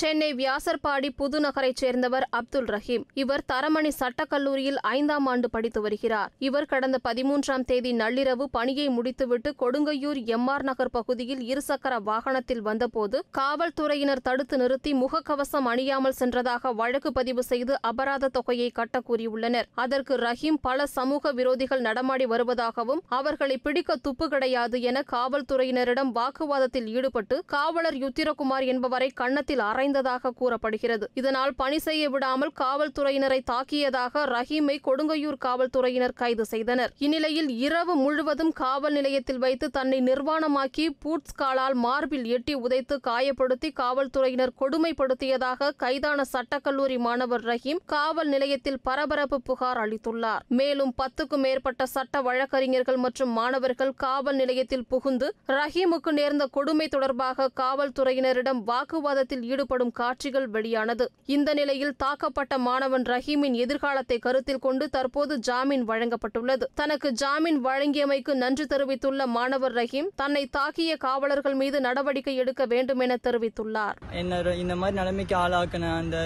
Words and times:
சென்னை 0.00 0.28
வியாசர்பாடி 0.34 1.08
புதுநகரைச் 1.18 1.80
சேர்ந்தவர் 1.80 2.24
அப்துல் 2.38 2.68
ரஹீம். 2.74 3.02
இவர் 3.14 3.42
தரமணி 3.52 3.90
சட்டக்கல்லூரியில் 3.98 4.78
ஐந்தாம் 4.96 5.26
ஆண்டு 5.26 5.50
படித்து 5.50 5.80
வருகிறார். 5.80 6.30
இவர் 6.38 6.66
கடந்த 6.66 6.98
பதிமூன்றாம் 7.04 7.64
தேதி 7.64 7.92
நள்ளிரவு 7.92 8.44
பணியை 8.56 8.86
முடித்துவிட்டு 8.88 9.50
கொடுங்கையூர் 9.62 10.20
எம்ஆர் 10.36 10.64
நகர் 10.68 10.90
பகுதியில் 10.90 11.42
இருசக்கர 11.50 12.00
வாகனத்தில் 12.08 12.60
வந்தபோது 12.60 13.20
காவல்துறையினர் 13.30 14.22
தடுத்து 14.22 14.56
நிறுத்தி 14.56 14.94
முகக்கவசம் 14.94 15.68
அணியாமல் 15.72 16.18
சென்றதாக 16.20 16.74
வழக்கு 16.80 17.12
பதிவு 17.12 17.42
செய்து 17.42 17.76
அபராத 17.90 18.32
தொகையை 18.38 18.70
கட்ட 18.70 19.02
கூறியுள்ளனர். 19.08 19.68
அதற்கு 19.74 20.16
ரஹீம் 20.16 20.60
பல 20.60 20.86
சமூக 20.86 21.32
விரோதிகள் 21.32 21.86
நடமாடி 21.88 22.28
வருவதாகவும் 22.34 23.04
அவர்களை 23.20 23.58
பிடிக்க 23.58 23.96
துப்பு 23.96 24.28
கிடையாது 24.28 24.80
என 24.80 25.04
காவல்துறையினரிடம் 25.14 26.12
வாக்குவாதத்தில் 26.20 26.90
ஈடுபட்டு 26.96 27.42
காவலர் 27.46 27.94
யுத்திரகுமார் 27.94 28.66
என்பவரை 28.74 29.10
கன்னத்தில் 29.22 29.82
மறைந்ததாக 29.84 30.32
கூறப்படுகிறது. 30.40 31.06
இதனால் 31.20 31.52
பணி 31.62 31.78
செய்ய 31.86 32.04
விடாமல் 32.12 32.52
காவல்துறையினரை 32.60 33.38
தாக்கியதாக 33.50 34.22
ரஹீமை 34.34 34.76
கொடுங்கையூர் 34.88 35.38
காவல்துறையினர் 35.46 36.16
கைது 36.20 36.44
செய்தனர். 36.52 36.92
இந்நிலையில் 37.06 37.50
இரவு 37.66 37.94
முழுவதும் 38.02 38.52
காவல் 38.62 38.94
நிலையத்தில் 38.98 39.40
வைத்து 39.44 39.66
தன்னை 39.76 39.98
நிர்வாணமாக்கி 40.10 40.86
பூட்ஸ் 41.02 41.36
காலால் 41.40 41.76
மார்பில் 41.84 42.26
எட்டி 42.36 42.54
உதைத்து 42.66 42.96
காயப்படுத்தி 43.08 43.70
காவல்துறையினர் 43.82 44.54
கொடுமைப்படுத்தியதாக 44.60 45.70
கைதான 45.84 46.24
சட்டக்கல்லூரி 46.32 46.98
மாணவர் 47.06 47.44
ரஹீம் 47.50 47.82
காவல் 47.94 48.30
நிலையத்தில் 48.34 48.80
பரபரப்பு 48.88 49.38
புகார் 49.50 49.80
அளித்துள்ளார். 49.84 50.44
மேலும் 50.60 50.94
பத்துக்கும் 51.02 51.44
மேற்பட்ட 51.46 51.82
சட்ட 51.94 52.22
வழக்கறிஞர்கள் 52.28 53.00
மற்றும் 53.04 53.32
மாணவர்கள் 53.40 53.94
காவல் 54.06 54.40
நிலையத்தில் 54.42 54.88
புகுந்து 54.94 55.28
ரஹீமுக்கு 55.58 56.12
நேர்ந்த 56.20 56.44
கொடுமை 56.58 56.88
தொடர்பாக 56.96 57.50
காவல்துறையினரிடம் 57.62 58.62
வாக்குவாதத்தில் 58.70 59.44
ஈடுபடும் 59.74 59.94
காட்சிகள் 60.00 60.46
வெளியானது. 60.54 61.04
இந்த 61.34 61.50
நிலையில் 61.58 61.94
தாக்கப்பட்ட 62.02 62.54
மாணவன் 62.66 63.04
ரஹீமின் 63.12 63.56
எதிர்காலத்தை 63.64 64.16
கருத்தில் 64.26 64.62
கொண்டு 64.66 64.84
தற்போது 64.96 65.34
ஜாமீன் 65.48 65.84
வழங்கப்பட்டுள்ளது. 65.90 66.64
தனக்கு 66.80 67.08
ஜாமீன் 67.22 67.58
வழங்கியமைக்கு 67.66 68.32
நன்றி 68.42 68.64
தெரிவித்துள்ள 68.72 69.26
மாணவர் 69.36 69.74
ரஹீம் 69.80 70.10
தன்னை 70.22 70.42
தாக்கிய 70.58 70.92
காவலர்கள் 71.06 71.56
மீது 71.62 71.80
நடவடிக்கை 71.88 72.34
எடுக்க 72.42 72.64
வேண்டும் 72.74 73.02
என 73.06 73.16
தெரிவித்துள்ளார். 73.26 73.98
என்ன 74.22 74.54
இந்த 74.64 74.76
மாதிரி 74.82 74.98
நிலைமைக்கு 75.00 75.36
ஆளாக்கின 75.44 75.90
அந்த 76.02 76.18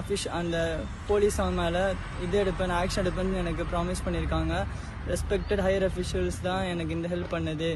ஆஃபீஸ் 0.00 0.26
அந்த 0.40 0.56
போலீஸ் 1.10 1.40
அவன் 1.44 1.58
மேலே 1.62 1.84
இது 2.26 2.36
எடுப்பேன் 2.44 2.76
ஆக்ஷன் 2.80 3.02
எடுப்பேன்னு 3.04 3.42
எனக்கு 3.44 3.64
ப்ராமிஸ் 3.72 4.04
பண்ணியிருக்காங்க 4.06 4.54
ரெஸ்பெக்டட் 5.12 5.64
ஹையர் 5.68 5.88
அஃபிஷியல்ஸ் 5.90 6.44
தான் 6.48 6.68
எனக்கு 6.74 6.96
இந்த 6.98 7.08
ஹெல்ப் 7.14 7.34
பண்ணுது. 7.36 7.70